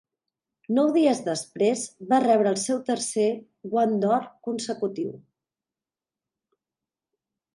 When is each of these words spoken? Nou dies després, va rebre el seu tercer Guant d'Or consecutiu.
Nou 0.77 0.87
dies 0.93 1.19
després, 1.27 1.83
va 2.13 2.19
rebre 2.23 2.49
el 2.53 2.57
seu 2.61 2.79
tercer 2.87 3.27
Guant 3.73 3.93
d'Or 4.05 4.25
consecutiu. 4.49 5.15